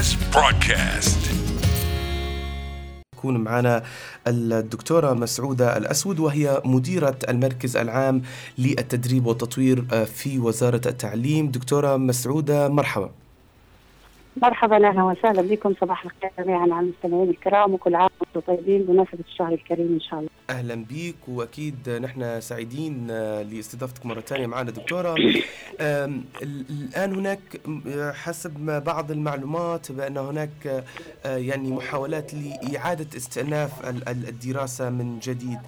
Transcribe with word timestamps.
Access 0.00 0.16
Broadcast. 0.36 1.20
تكون 3.12 3.36
معنا 3.36 3.82
الدكتورة 4.26 5.12
مسعودة 5.12 5.76
الأسود 5.76 6.20
وهي 6.20 6.62
مديرة 6.64 7.18
المركز 7.28 7.76
العام 7.76 8.22
للتدريب 8.58 9.26
والتطوير 9.26 9.84
آه، 9.92 10.04
في 10.04 10.38
وزارة 10.38 10.80
التعليم 10.86 11.50
دكتورة 11.50 11.96
مسعودة 11.96 12.68
مرحبا 12.68 13.10
مرحبا 14.42 14.88
أهلا 14.88 15.02
وسهلا 15.02 15.42
بكم 15.42 15.74
صباح 15.80 16.04
الخير 16.04 16.30
جميعا 16.38 16.60
على 16.60 16.80
المستمعين 16.80 17.30
الكرام 17.30 17.74
وكل 17.74 17.94
عام 17.94 18.08
وأنتم 18.20 18.40
طيبين 18.40 18.82
بمناسبة 18.82 19.18
الشهر 19.32 19.52
الكريم 19.52 19.86
إن 19.94 20.00
شاء 20.00 20.18
الله. 20.18 20.30
أهلا 20.50 20.74
بيك 20.74 21.16
وأكيد 21.28 21.88
نحن 21.90 22.40
سعيدين 22.40 23.06
آه، 23.10 23.42
لاستضافتك 23.42 24.06
مرة 24.06 24.20
ثانية 24.20 24.46
معنا 24.46 24.70
دكتورة 24.70 25.14
الآن 25.80 27.14
هناك 27.14 27.40
آه، 27.88 28.12
حسب 28.12 28.82
بعض 28.86 29.10
المعلومات 29.10 29.92
بأن 29.92 30.16
هناك 30.16 30.84
آه، 31.26 31.36
يعني 31.36 31.70
محاولات 31.70 32.32
لإعادة 32.34 33.16
استئناف 33.16 33.88
ال- 33.88 34.08
ال- 34.08 34.28
الدراسة 34.28 34.90
من 34.90 35.18
جديد 35.18 35.58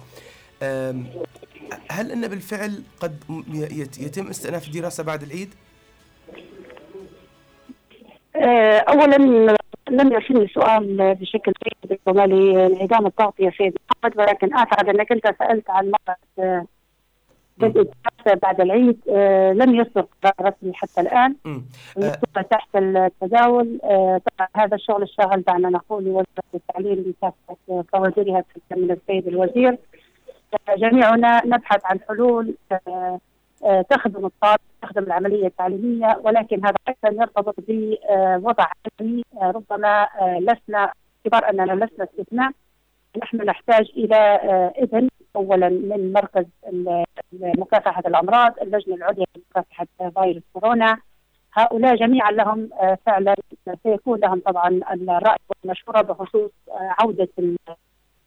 هل 1.91 2.11
أن 2.11 2.27
بالفعل 2.27 2.83
قد 2.99 3.23
يتم 3.99 4.27
استئناف 4.27 4.67
الدراسة 4.67 5.03
بعد 5.03 5.23
العيد؟ 5.23 5.53
آه، 8.43 8.77
اولا 8.79 9.17
لم 9.89 10.13
يصلني 10.13 10.47
سؤال 10.47 11.15
بشكل 11.15 11.51
جيد 11.63 11.99
ربما 12.07 12.27
لانعدام 12.27 13.05
التغطيه 13.05 13.49
سيد 13.57 13.77
محمد 13.91 14.17
ولكن 14.19 14.53
اعتقد 14.53 14.89
أنك 14.89 15.11
أنت 15.11 15.35
سألت 15.39 15.69
عن 15.69 15.91
آه، 16.39 16.65
بدء 17.57 17.81
الدراسه 17.81 18.39
بعد 18.41 18.61
العيد 18.61 18.99
آه، 19.09 19.51
لم 19.51 19.75
يصدر 19.75 20.05
قرار 20.23 20.33
رسمي 20.41 20.73
حتى 20.73 21.01
الآن. 21.01 21.35
تحت 22.49 22.75
التداول 22.75 23.79
آه، 23.83 24.21
طبعا 24.37 24.47
هذا 24.65 24.75
الشغل 24.75 25.03
اشتغل 25.03 25.41
دعنا 25.41 25.69
نقول 25.69 26.03
لوزارة 26.03 26.25
التعليم 26.53 27.13
بكافة 27.21 27.83
كوادرها 27.91 28.43
من 28.71 28.91
السيد 28.91 29.27
الوزير. 29.27 29.77
آه، 30.69 30.75
جميعنا 30.75 31.41
نبحث 31.45 31.81
عن 31.85 31.99
حلول 32.09 32.55
آه، 32.71 33.19
آه، 33.65 33.81
تخدم 33.81 34.25
الطالب 34.25 34.59
تخدم 34.93 35.03
العملية 35.03 35.47
التعليمية 35.47 36.19
ولكن 36.23 36.65
هذا 36.65 36.75
أيضا 36.87 37.21
يرتبط 37.21 37.55
بوضع 37.67 38.65
علمي. 39.01 39.23
ربما 39.41 40.07
لسنا 40.39 40.91
باعتبار 41.25 41.49
أننا 41.49 41.85
لسنا 41.85 42.05
استثناء. 42.05 42.51
نحن 43.23 43.37
نحتاج 43.37 43.91
إلى 43.97 44.15
إذن 44.77 45.09
اولا 45.35 45.69
من 45.69 46.13
مركز 46.13 46.45
مكافحة 47.33 48.03
الأمراض 48.07 48.59
اللجنة 48.61 48.95
العليا 48.95 49.25
لمكافحة 49.35 49.87
فيروس 49.97 50.43
كورونا. 50.53 50.97
هؤلاء 51.53 51.95
جميعا 51.95 52.31
لهم 52.31 52.69
آه، 52.73 52.97
فعلا 53.05 53.35
سيكون 53.83 54.19
لهم 54.19 54.39
طبعا 54.39 54.67
الرأي 54.91 55.37
والمشورة 55.49 56.01
بخصوص 56.01 56.51
آه، 56.69 56.95
عودة 56.99 57.29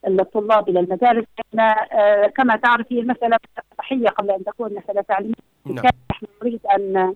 الطلاب 0.06 0.68
إلى 0.68 0.80
المدارس. 0.80 1.24
لأن 1.52 1.74
آه، 1.92 2.26
كما 2.26 2.56
تعرف 2.56 2.86
هي 2.92 3.02
مساله 3.02 3.38
صحية 3.78 4.08
قبل 4.08 4.30
أن 4.30 4.44
تكون 4.44 4.74
مسألة 4.74 5.00
تعليمية. 5.02 5.34
نعم. 5.66 5.84
نحن 6.10 6.26
نريد 6.42 6.60
أن 6.66 7.14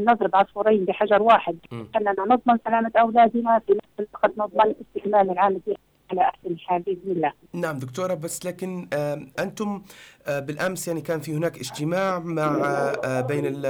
نضرب 0.00 0.36
عصفورين 0.36 0.84
بحجر 0.84 1.22
واحد. 1.22 1.56
اننا 1.72 2.14
نضمن 2.18 2.58
سلامة 2.64 2.90
أولادنا 2.96 3.58
في 3.58 3.72
نفس 3.72 4.08
الوقت 4.14 4.38
نضمن 4.38 4.74
استكمال 4.80 5.30
العام 5.30 5.52
الدراسي 5.52 5.80
على 6.10 6.20
احسن 6.20 6.58
حال 6.58 6.82
بإذن 6.82 7.00
الله. 7.16 7.32
نعم 7.52 7.78
دكتورة 7.78 8.14
بس 8.14 8.46
لكن 8.46 8.88
آه، 8.92 10.38
بالأمس 10.40 10.88
يعني 10.88 11.00
كان 11.00 11.20
في 11.20 11.34
هناك 11.34 11.58
اجتماع 11.58 12.18
مع 12.18 13.20
بين 13.20 13.62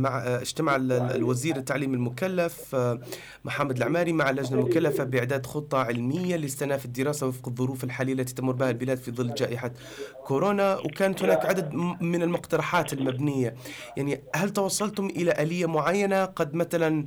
مع 0.00 0.18
اجتمع 0.26 0.76
ال- 0.76 0.92
ال- 0.92 1.16
الوزير 1.16 1.56
التعليم 1.56 1.94
المكلف 1.94 2.76
محمد 3.44 3.76
العماري 3.76 4.12
مع 4.12 4.30
اللجنة 4.30 4.60
المكلفة 4.60 5.04
بإعداد 5.04 5.46
خطة 5.46 5.78
علمية 5.78 6.36
لاستئناف 6.36 6.84
الدراسة 6.84 7.26
وفق 7.26 7.48
الظروف 7.48 7.84
الحالية 7.84 8.12
التي 8.12 8.34
تمر 8.34 8.52
بها 8.52 8.70
البلاد 8.70 8.98
في 8.98 9.10
ظل 9.10 9.34
جائحة 9.34 9.70
كورونا 10.26 10.76
وكانت 10.78 11.22
هناك 11.22 11.46
عدد 11.46 11.74
من 12.00 12.22
المقترحات 12.22 12.92
المبنية 12.92 13.54
يعني 13.96 14.20
هل 14.34 14.50
توصلتم 14.50 15.06
إلى 15.06 15.32
آلية 15.32 15.66
معينة 15.66 16.24
قد 16.24 16.54
مثلا 16.54 17.04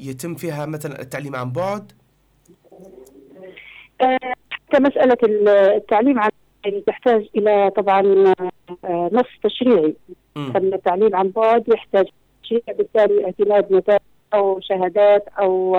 يتم 0.00 0.34
فيها 0.34 0.66
مثلا 0.66 1.00
التعليم 1.02 1.36
عن 1.36 1.52
بعد؟ 1.52 1.92
ال- 5.24 5.48
التعليم 5.48 6.18
عن 6.20 6.30
يعني 6.64 6.80
تحتاج 6.80 7.28
إلى 7.36 7.70
طبعا 7.76 8.34
آه، 8.84 9.10
نص 9.12 9.26
تشريعي. 9.42 9.94
فان 10.54 10.74
التعليم 10.74 11.16
عن 11.16 11.28
بعد 11.28 11.68
يحتاج 11.68 12.06
تشريع 12.42 12.60
بالتالي 12.78 13.24
اعتماد 13.24 13.72
نتائج 13.72 14.00
أو 14.34 14.60
شهادات 14.60 15.28
أو 15.40 15.76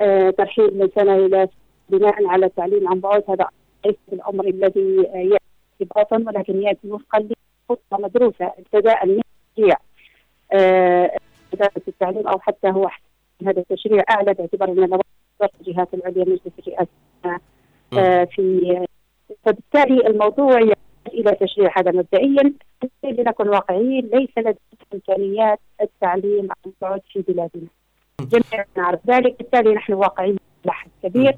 آه، 0.00 0.30
ترحيل 0.30 0.78
من 0.78 0.88
سنة 0.96 1.16
إلى 1.16 1.48
بناء 1.88 2.26
على 2.26 2.46
التعليم 2.46 2.88
عن 2.88 3.00
بعد 3.00 3.24
هذا 3.28 3.46
ليس 3.86 3.96
الامر 4.12 4.44
الذي 4.48 4.96
يأتي 5.14 5.38
استباطا 5.82 6.16
ولكن 6.16 6.62
يأتي 6.62 6.90
وفقا 6.90 7.18
لخطة 7.70 7.98
مدروسة 7.98 8.52
ابتداء 8.58 9.06
من 9.06 9.20
تشريع 9.56 9.76
آه، 10.52 11.16
التعليم 11.88 12.28
أو 12.28 12.38
حتى 12.38 12.68
هو 12.68 12.88
هذا 13.46 13.60
التشريع 13.60 14.02
أعلى 14.10 14.34
باعتبار 14.34 14.68
أن 14.68 14.98
الجهات 15.60 15.88
العليا 15.94 16.24
مجلس 16.24 16.40
الرئاسه 16.58 16.88
في 18.24 18.86
فبالتالي 19.44 20.06
الموضوع 20.06 20.60
يحتاج 20.60 20.74
إلى 21.12 21.32
تشريع. 21.32 21.72
هذا 21.78 21.90
مبدئيا 21.90 22.52
لنكن 23.04 23.48
واقعيين 23.48 24.10
ليس 24.12 24.30
لدينا 24.36 24.56
إمكانيات 24.94 25.60
التعليم 25.80 26.48
عن 26.50 26.72
بعد 26.82 27.00
في 27.12 27.24
بلادنا. 27.28 27.68
جميعنا 28.20 28.66
نعرف 28.76 29.00
ذلك. 29.10 29.38
بالتالي 29.38 29.74
نحن 29.74 29.92
واقعيين 29.92 30.38
إلى 30.64 30.72
حد 30.72 30.90
كبير 31.02 31.36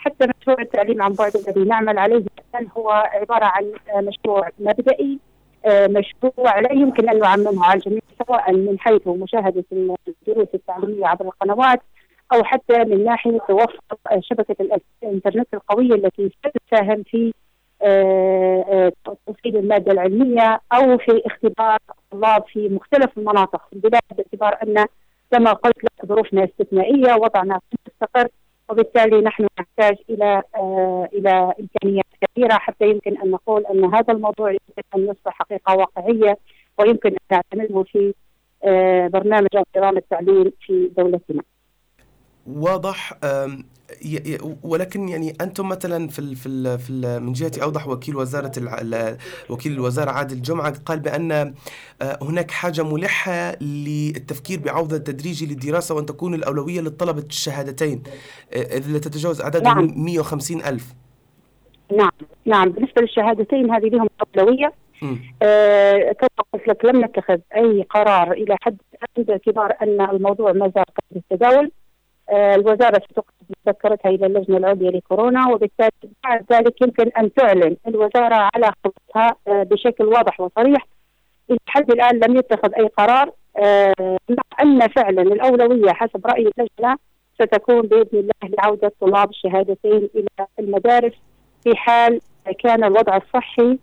حتى 0.00 0.26
مشروع 0.40 0.56
التعليم 0.60 1.02
عن 1.02 1.12
بعد 1.12 1.36
الذي 1.36 1.64
نعمل 1.64 1.98
عليه 1.98 2.16
الآن 2.16 2.68
هو 2.76 2.90
عبارة 2.90 3.44
عن 3.44 3.72
آه، 3.94 4.00
مشروع 4.00 4.48
مبدئي 4.58 5.18
آه، 5.64 5.86
مشروع 5.86 6.60
لا 6.60 6.72
يمكن 6.72 7.08
أن 7.08 7.18
نعممه 7.18 7.64
على 7.64 7.78
الجميع 7.78 8.00
سواء 8.26 8.52
من 8.52 8.78
حيث 8.78 9.08
مشاهدة 9.08 9.64
الدروس 9.72 10.48
التعليمية 10.54 11.06
عبر 11.06 11.24
القنوات 11.24 11.80
أو 12.32 12.44
حتى 12.44 12.84
من 12.84 13.04
ناحية 13.04 13.38
توفر 13.48 13.80
شبكة 14.20 14.80
الإنترنت 15.02 15.54
القوية 15.54 15.94
التي 15.94 16.30
ستساهم 16.38 17.02
في 17.02 17.32
آه، 17.82 18.64
آه، 18.68 19.14
توصيل 19.26 19.56
المادة 19.56 19.92
العلمية 19.92 20.60
أو 20.72 20.98
في 20.98 21.22
اختبار 21.26 21.78
الطلاب 21.90 22.44
في 22.52 22.68
مختلف 22.68 23.18
المناطق 23.18 23.66
في 23.70 23.76
البلاد 23.76 24.02
باعتبار 24.16 24.58
أن 24.62 24.86
كما 25.30 25.52
قلت 25.52 25.84
لك 25.84 26.06
ظروفنا 26.06 26.44
استثنائية 26.44 27.14
وضعنا 27.14 27.60
مستقر 27.88 28.28
وبالتالي 28.68 29.20
نحن 29.20 29.46
نحتاج 29.60 29.96
إلى 30.10 30.42
آه، 30.56 31.08
إلى 31.12 31.52
إمكانيات 31.60 32.04
كثيره 32.20 32.54
حتى 32.54 32.90
يمكن 32.90 33.18
أن 33.22 33.30
نقول 33.30 33.66
أن 33.66 33.94
هذا 33.94 34.12
الموضوع 34.12 34.50
يمكن 34.50 34.82
أن 34.96 35.00
يصبح 35.00 35.32
حقيقة 35.38 35.76
واقعية 35.76 36.38
ويمكن 36.78 37.10
أن 37.10 37.16
نعتمده 37.30 37.82
في 37.82 38.14
برنامج 39.08 39.48
أو 39.56 39.64
نظام 39.76 39.96
التعليم 39.96 40.52
في 40.60 40.90
دولتنا. 40.96 41.42
واضح 42.46 43.18
ولكن 44.62 45.08
يعني 45.08 45.36
أنتم 45.40 45.68
مثلا 45.68 46.08
في 46.08 46.18
ال 46.18 46.36
في 46.36 46.46
ال 46.46 46.78
في 46.78 46.90
ال 46.90 47.22
من 47.22 47.32
جهة 47.32 47.52
أوضح 47.62 47.88
وكيل 47.88 48.16
وزارة 48.16 48.52
وكيل 49.50 49.72
الوزارة 49.72 50.10
عادل 50.10 50.42
جمعه 50.42 50.78
قال 50.78 51.00
بأن 51.00 51.32
آه، 51.32 51.54
هناك 52.22 52.50
حاجة 52.50 52.82
ملحة 52.82 53.56
للتفكير 53.60 54.60
بعوده 54.60 54.98
تدريجي 54.98 55.46
للدراسة 55.46 55.94
وأن 55.94 56.06
تكون 56.06 56.34
الأولوية 56.34 56.80
للطلبة 56.80 57.22
الشهادتين 57.22 58.02
آه، 58.52 58.56
اذ 58.56 58.92
لا 58.92 58.98
تتجاوز 58.98 59.40
اعدادهم 59.40 59.86
نعم. 59.86 60.04
150 60.04 60.64
ألف 60.64 60.94
نعم 61.96 62.10
نعم 62.44 62.68
بالنسبة 62.68 63.02
للشهادتين 63.02 63.70
هذه 63.70 63.86
لهم 63.88 64.08
أولوية. 64.36 64.72
آه، 65.42 66.12
كما 66.12 66.44
قلت 66.52 66.68
لك 66.68 66.84
لم 66.84 67.04
نتخذ 67.04 67.38
أي 67.56 67.82
قرار 67.82 68.32
إلى 68.32 68.56
حد 68.60 68.76
الان 68.94 69.24
باعتبار 69.24 69.76
أن 69.82 70.00
الموضوع 70.00 70.52
ما 70.52 70.72
زال 70.74 70.84
قيد 70.84 71.22
التداول 71.30 71.70
آه، 72.30 72.54
الوزارة 72.54 73.02
ستقدم 73.10 73.46
مذكرتها 73.66 74.10
إلى 74.10 74.26
اللجنة 74.26 74.56
العليا 74.56 74.90
لكورونا 74.90 75.48
وبالتالي 75.48 75.90
بعد 76.24 76.44
ذلك 76.52 76.82
يمكن 76.82 77.10
أن 77.18 77.32
تعلن 77.32 77.76
الوزارة 77.86 78.48
على 78.54 78.72
خطتها 78.84 79.36
آه، 79.48 79.62
بشكل 79.62 80.04
واضح 80.04 80.40
وصريح 80.40 80.86
إلى 81.50 81.58
حد 81.66 81.90
الآن 81.90 82.18
لم 82.18 82.36
يتخذ 82.36 82.74
أي 82.74 82.86
قرار 82.86 83.32
آه، 83.56 84.18
مع 84.30 84.62
أن 84.62 84.88
فعلا 84.88 85.22
الأولوية 85.22 85.92
حسب 85.92 86.26
رأي 86.26 86.42
اللجنة 86.42 86.96
ستكون 87.34 87.80
بإذن 87.80 88.08
الله 88.18 88.56
لعودة 88.58 88.92
طلاب 89.00 89.30
الشهادتين 89.30 90.08
إلى 90.14 90.46
المدارس 90.58 91.12
في 91.64 91.76
حال 91.76 92.20
كان 92.58 92.84
الوضع 92.84 93.16
الصحي 93.16 93.78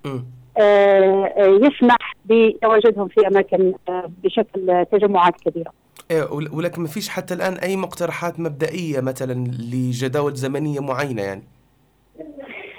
يسمح 1.37 2.13
بتواجدهم 2.25 3.07
في 3.07 3.27
أماكن 3.27 3.73
آه، 3.89 4.11
بشكل 4.23 4.85
تجمعات 4.91 5.35
كبيرة. 5.35 5.71
إيه، 6.11 6.23
ول- 6.31 6.49
ولكن 6.53 6.81
ما 6.81 6.87
فيش 6.87 7.09
حتى 7.09 7.33
الآن 7.33 7.53
أي 7.53 7.75
مقترحات 7.75 8.39
مبدئية 8.39 8.99
مثلا 9.01 9.33
لجداول 9.73 10.33
زمنية 10.33 10.79
معينة 10.79 11.21
يعني؟ 11.21 11.43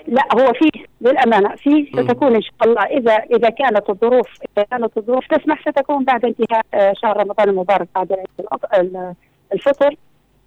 لا 0.06 0.22
هو 0.34 0.52
فيه 0.52 0.84
للأمانة 1.00 1.48
مم. 1.66 1.86
ستكون 2.04 2.34
إن 2.34 2.42
شاء 2.42 2.54
الله. 2.64 2.82
إذا 2.82 3.12
إذا 3.12 3.50
كانت 3.50 3.90
الظروف 3.90 4.28
إذا 4.56 4.66
كانت 4.70 4.96
الظروف 4.96 5.26
تسمح 5.26 5.60
ستكون 5.68 6.04
بعد 6.04 6.24
انتهاء 6.24 6.62
آه، 6.74 6.92
شهر 7.02 7.16
رمضان 7.16 7.48
المبارك 7.48 7.88
بعد 7.94 8.16
الفطر. 9.52 9.94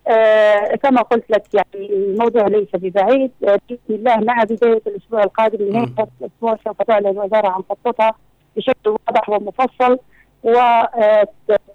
آه 0.07 0.75
كما 0.83 1.01
قلت 1.01 1.24
لك 1.30 1.44
يعني 1.54 1.94
الموضوع 1.94 2.48
ليس 2.48 2.68
ببعيد. 2.74 3.31
آه 3.48 3.60
بإذن 3.69 3.80
الله 3.89 4.18
مع 4.18 4.44
بداية 4.44 4.81
الأسبوع 4.88 5.24
القادم 5.24 5.69
نهايه 5.74 6.07
الأسبوع 6.22 6.57
سوف 6.66 6.81
تعلن 6.81 7.07
الوزارة 7.07 7.48
عن 7.48 7.62
خطتها 7.69 8.13
بشكل 8.57 8.89
واضح 8.89 9.30
ومفصل. 9.30 9.98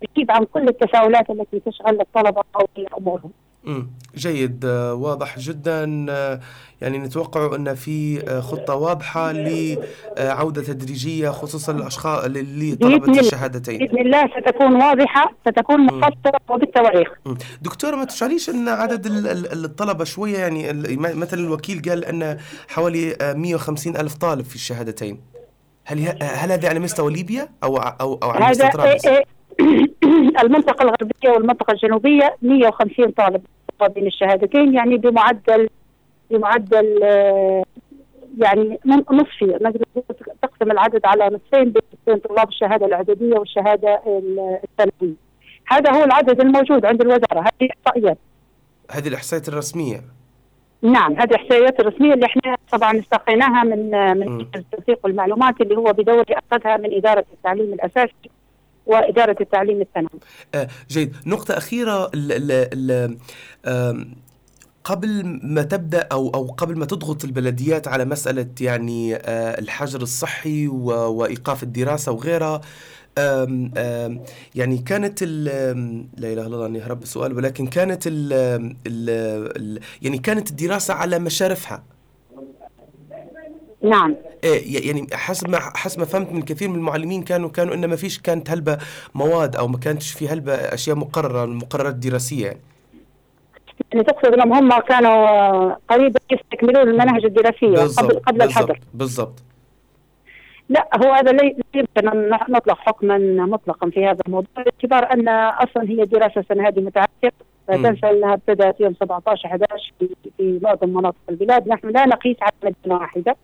وتجيب 0.02 0.31
عن 0.31 0.44
كل 0.44 0.69
التساؤلات 0.69 1.31
التي 1.31 1.60
تشغل 1.66 2.00
الطلبه 2.00 2.43
أو 2.56 2.66
امورهم. 2.98 3.31
جيد. 4.16 4.64
واضح 4.93 5.38
جدا. 5.38 5.84
يعني 6.81 6.98
نتوقع 6.98 7.56
أن 7.56 7.75
في 7.75 8.20
خطة 8.40 8.75
واضحة 8.75 9.32
لعوده 9.32 10.62
تدريجية 10.62 11.31
خصوصا 11.31 11.72
للأشخاص 11.72 12.25
لطلبة 12.25 13.20
الشهادتين. 13.20 13.78
بإذن 13.78 13.98
الله 13.98 14.31
ستكون 14.40 14.75
واضحة 14.75 15.32
ستكون 15.48 15.81
مفصله 15.81 16.40
وبالتواريخ 16.48 17.08
دكتور 17.62 17.96
ما 17.96 18.04
تشعريش 18.04 18.50
أن 18.50 18.69
عدد 18.69 19.06
الطلبة 19.52 20.04
شوية 20.04 20.38
يعني 20.38 20.72
مثلا 20.98 21.40
الوكيل 21.40 21.82
قال 21.88 22.04
أن 22.04 22.38
حوالي 22.69 23.16
150 23.22 23.96
ألف 23.96 24.14
طالب 24.14 24.44
في 24.44 24.54
الشهادتين. 24.54 25.20
هل 25.84 25.98
هل 26.22 26.52
هذا 26.52 26.69
على 26.69 26.78
مستوى 26.81 27.12
ليبيا 27.12 27.48
أو 27.64 27.76
أو 27.76 28.14
أو 28.22 28.31
على 28.31 28.50
مستوى 28.50 28.70
طرابلس؟ 28.70 29.06
المنطقة 30.43 30.83
الغربية 30.83 31.31
والمنطقة 31.31 31.73
الجنوبية 31.73 32.37
150 32.43 33.11
طالب 33.11 33.43
بين 33.94 34.06
الشهادتين 34.06 34.75
يعني 34.75 34.97
بمعدل 34.97 35.69
بمعدل 36.31 37.00
يعني 38.38 38.79
نصفي 39.11 39.59
نقدر 39.61 39.85
تقسم 40.43 40.71
العدد 40.71 41.00
على 41.05 41.27
نصفين 41.27 41.73
بين 42.06 42.17
طلاب 42.17 42.49
الشهادة 42.49 42.87
الإعدادية 42.87 43.35
والشهادة 43.38 44.00
الثانوية. 44.65 45.17
هذا 45.67 45.93
هو 45.93 46.05
العدد 46.05 46.41
الموجود 46.41 46.87
عند 46.87 47.00
الوزارة 47.00 47.41
هذه 47.41 47.69
احصائيات. 47.71 48.19
هذه 48.91 49.09
الإحصائيات 49.09 49.49
الرسمية. 49.49 50.00
نعم 50.82 51.12
هذه 51.12 51.31
الإحصائيات 51.31 51.81
الرسمية 51.81 52.15
اللي 52.15 52.27
إحنا 52.27 52.56
طبعا 52.73 52.99
استقيناها 52.99 53.65
من 53.65 53.91
من 54.19 54.41
التنسيق 54.41 54.99
والمعلومات 55.05 55.61
اللي 55.61 55.77
هو 55.77 55.93
بدوري 55.93 56.35
أخذها 56.53 56.77
من 56.77 56.94
إدارة 56.94 57.25
التعليم 57.32 57.73
الأساسي 57.73 58.31
وإدارة 58.87 59.37
التعليم 59.41 59.81
الثانوي. 59.81 60.21
آه 60.55 60.69
جيد. 60.88 61.17
نقطة 61.27 61.56
أخيرة 61.56 62.11
ال 62.15 62.33
ال 62.33 63.17
ال 63.67 64.09
قبل 64.85 65.41
ما 65.43 65.62
تبدأ 65.62 66.09
أو 66.12 66.31
أو 66.35 66.47
قبل 66.47 66.79
ما 66.79 66.85
تضغط 66.87 67.25
البلديات 67.25 67.88
على 67.88 68.05
مسألة 68.05 68.47
يعني 68.61 69.15
آه 69.17 69.59
الحجر 69.59 70.03
الصحي 70.03 70.69
وإيقاف 70.69 71.62
الدراسة 71.62 72.12
وغيرها 72.12 72.61
يعني 74.55 74.79
كانت 74.79 75.23
لا 75.23 75.73
إله 75.73 76.32
إلا 76.32 76.47
الله 76.47 76.67
أني 76.67 76.81
هرب 76.81 77.03
السؤال 77.03 77.32
ولكن 77.37 77.67
كانت 77.67 78.03
ال 78.06 79.81
يعني 80.03 80.19
كانت 80.19 80.50
الدراسة 80.50 80.94
على 80.94 81.19
مشارفها. 81.19 81.82
نعم. 83.88 84.15
إيه 84.44 84.87
يعني 84.87 85.06
حسب 85.12 85.49
ما 85.49 85.59
حسب 85.61 85.99
ما 85.99 86.05
فهمت 86.05 86.33
من 86.33 86.43
كثير 86.43 86.69
من 86.69 86.75
المعلمين 86.75 87.23
كانوا 87.23 87.49
كانوا 87.49 87.75
انه 87.75 87.87
ما 87.87 87.97
فيش 87.97 88.19
كانت 88.19 88.50
هلبة 88.50 88.79
مواد 89.15 89.56
أو 89.56 89.69
ما 89.69 89.79
كانتش 89.79 90.12
في 90.12 90.29
هلبة 90.29 90.53
أشياء 90.53 90.97
مقررة 90.97 91.44
المقررات 91.44 91.94
الدراسية 91.94 92.47
يعني. 92.47 92.61
يعني 93.93 94.05
تقصد 94.05 94.35
إنهم 94.35 94.53
هم 94.53 94.81
كانوا 94.81 95.75
قريبا 95.75 96.21
يستكملون 96.33 96.88
المناهج 96.88 97.25
الدراسية 97.25 98.03
قبل 98.03 98.19
قبل 98.19 98.43
الحظر 98.43 98.81
بالضبط 98.94 99.43
لا 100.69 100.89
هو 101.05 101.12
هذا 101.12 101.32
لا 101.32 101.44
يمكن 101.75 102.09
أن 102.09 102.31
نطلق 102.31 102.79
حكما 102.79 103.19
مطلقا 103.47 103.91
في 103.91 104.06
هذا 104.06 104.19
الموضوع 104.27 104.49
باعتبار 104.56 105.12
أن 105.12 105.29
أصلا 105.29 105.91
هي 105.91 106.05
دراسة 106.05 106.41
السنة 106.41 106.69
هذه 106.69 106.81
متعثره 106.81 107.32
لا 107.69 107.77
تنسى 107.77 108.11
إنها 108.11 108.35
ابتدات 108.35 108.81
يوم 108.81 108.95
17 108.95 109.49
11 109.49 109.93
في, 109.99 110.09
في 110.37 110.61
معظم 110.63 110.89
مناطق 110.89 111.17
البلاد. 111.29 111.69
نحن 111.69 111.89
لا 111.89 112.07
نقيس 112.07 112.37
على 112.43 112.53
مدينه 112.65 113.01
واحدة. 113.01 113.37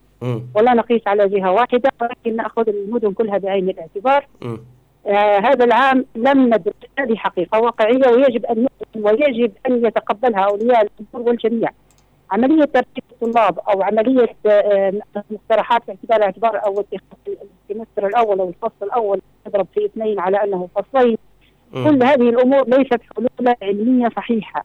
ولا 0.54 0.74
نقيس 0.74 1.02
على 1.06 1.28
جهة 1.28 1.52
واحدة 1.52 1.90
ولكن 2.00 2.36
نأخذ 2.36 2.68
المدن 2.68 3.12
كلها 3.12 3.38
بعين 3.38 3.68
الاعتبار. 3.68 4.26
آه 5.06 5.38
هذا 5.38 5.64
العام 5.64 6.04
لم 6.14 6.46
ندرس 6.46 6.74
هذه 6.98 7.16
حقيقة 7.16 7.60
واقعية 7.60 8.08
ويجب 8.08 8.46
أن 8.46 8.66
ويجب 8.96 9.52
أن 9.66 9.86
يتقبلها 9.86 10.40
أولياء 10.40 10.82
الأمور 10.82 11.28
والجميع. 11.28 11.70
عملية 12.30 12.64
ترتيب 12.64 13.04
الطلاب 13.12 13.58
أو 13.58 13.82
عملية 13.82 14.36
آه 14.46 14.92
مقترحات 15.30 15.82
باعتبار 15.86 16.16
الاعتبار 16.16 16.66
أو 16.66 16.80
اتخاذ 16.80 17.36
السمستر 17.70 18.06
الأول 18.06 18.40
أو 18.40 18.48
الفصل 18.48 18.86
الأول 18.86 19.20
نضرب 19.46 19.66
في 19.74 19.84
اثنين 19.84 20.20
على 20.20 20.36
أنه 20.44 20.68
فصلين. 20.76 21.18
كل 21.72 22.02
هذه 22.02 22.28
الأمور 22.28 22.68
ليست 22.68 23.00
حلول 23.16 23.54
علمية 23.62 24.08
صحيحة. 24.16 24.64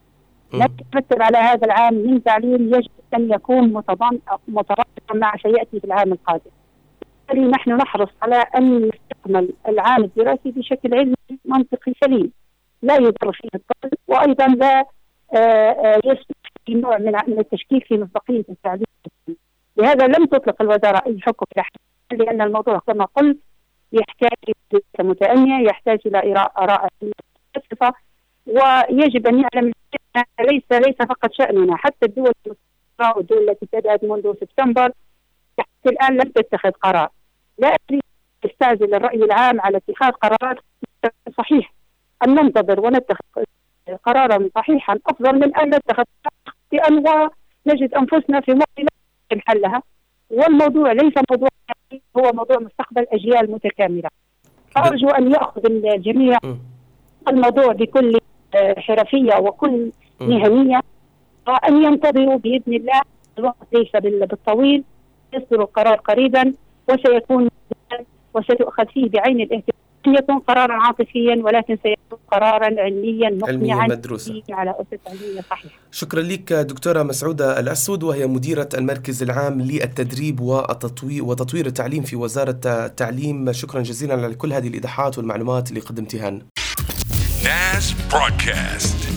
لا 0.54 0.70
تترتب 0.78 1.22
على 1.22 1.38
هذا 1.38 1.66
العام 1.66 1.94
من 1.94 2.24
تعليم 2.24 2.76
يجب 2.76 2.92
أن 3.14 3.32
يكون 3.32 3.74
مترابطا 4.48 5.14
مع 5.14 5.34
سيأتي 5.44 5.80
في 5.80 5.86
العام 5.86 6.12
القادم. 6.12 6.52
بالتالي 7.28 7.52
نحن 7.52 7.72
نحرص 7.72 8.10
على 8.22 8.36
أن 8.36 8.90
يستكمل 8.90 9.54
العام 9.68 10.04
الدراسي 10.04 10.52
بشكل 10.52 10.94
علمي 10.94 11.16
منطقي 11.46 11.94
سليم 12.04 12.32
لا 12.82 12.96
يضر 12.96 13.32
فيه 13.32 13.50
الطالب 13.56 13.94
وأيضا 14.08 14.48
لا 14.48 14.86
يسمح 16.06 16.38
في 16.66 16.74
نوع 16.74 16.98
من 16.98 17.40
التشكيك 17.40 17.86
في 17.86 17.98
مصداقية 17.98 18.46
التعليم 18.50 18.86
لهذا 19.78 20.08
لم 20.08 20.26
تطلق 20.26 20.62
الوزارة 20.62 21.02
أي 21.08 21.20
حكم 21.22 21.46
لأن 22.12 22.42
الموضوع 22.42 22.80
كما 22.88 23.06
قلت 23.06 23.38
يحتاج 23.92 24.56
إلى 24.74 25.10
متأنية 25.10 25.68
يحتاج 25.70 26.00
إلى 26.06 26.50
اراء 26.58 26.90
متخصصه 27.02 27.94
ويجب 28.48 29.28
أن 29.28 29.44
يعلم 29.44 29.72
ليس 30.40 30.64
ليس 30.72 30.96
فقط 30.96 31.34
شأننا. 31.34 31.78
حتى 31.78 32.06
الدول 32.06 32.34
والدول 33.16 33.50
التي 33.50 33.68
بدات 33.74 34.04
منذ 34.04 34.34
سبتمبر 34.42 34.92
حتى 35.60 35.90
الآن 35.90 36.14
لم 36.14 36.32
تتخذ 36.32 36.72
قرار. 36.72 37.10
لا 37.58 37.68
اريد 37.68 38.02
تستعجل 38.42 38.96
الرأي 38.96 39.24
العام 39.24 39.62
على 39.62 39.78
اتخاذ 39.78 40.12
قرارات 40.12 40.58
صحيح. 41.38 41.74
أن 42.28 42.36
ننتظر 42.36 42.80
ونتخذ 42.80 43.44
قرارا 44.04 44.50
صحيحا. 44.56 45.00
أفضل 45.08 45.36
من 45.36 45.56
أن 45.56 45.70
نتخذ 45.70 46.04
لأن 46.72 46.98
ونجد 46.98 47.94
أنفسنا 47.94 48.42
في 48.42 48.52
موضوع 48.52 48.88
لا 49.32 49.42
حلها. 49.48 49.84
والموضوع 50.30 50.92
ليس 50.92 51.14
موضوع 51.32 51.50
هو 52.20 52.32
موضوع 52.34 52.58
مستقبل 52.60 53.06
أجيال 53.12 53.52
متكاملة. 53.52 54.10
أرجو 54.78 55.08
أن 55.08 55.32
يأخذ 55.32 55.66
الجميع 55.66 56.38
الموضوع 57.28 57.74
بكل 57.74 58.18
حرفية 58.78 59.36
وكل 59.40 59.92
مهنيه 60.22 60.80
وأن 61.48 61.84
ينتظروا 61.84 62.38
بإذن 62.38 62.74
الله. 62.74 63.02
الوقت 63.40 63.68
ليس 63.74 63.92
بالطويل. 63.94 64.84
يصدر 65.34 65.62
القرار 65.62 65.96
قريبا 65.96 66.54
وسيكون 66.90 67.50
وستؤخذ 68.34 68.86
فيه 68.86 69.10
بعين 69.10 69.42
الاهتمام. 69.42 69.87
لن 70.08 70.16
يكون 70.16 70.40
قرارا 70.40 70.74
عاطفيا 70.74 71.36
ولكن 71.44 71.78
سيكون 71.84 72.20
قرارا 72.32 72.82
علميا 72.82 73.30
مقنعا 73.30 73.88
مدروسا 73.88 74.42
على 74.50 74.72
أسس 74.72 75.00
علمية 75.08 75.42
صحيحه. 75.50 75.76
شكرا 75.92 76.22
لك 76.22 76.54
دكتورة 76.54 77.04
مسعودة 77.04 77.60
الأسود 77.60 78.04
وهي 78.04 78.28
مديرة 78.28 78.70
المركز 78.78 79.24
العام 79.24 79.62
للتدريب 79.62 80.40
والتطوير 80.40 81.24
وتطوير 81.24 81.66
التعليم 81.66 82.04
في 82.04 82.16
وزارة 82.16 82.60
التعليم، 82.66 83.52
شكرا 83.52 83.82
جزيلا 83.82 84.14
على 84.14 84.36
كل 84.36 84.54
هذه 84.54 84.68
الإيضاحات 84.68 85.18
والمعلومات 85.18 85.70
اللي 85.70 85.80
قدمتها 85.80 86.30
لنا. 86.30 86.42
NAS 87.44 87.86
Broadcast 88.14 89.17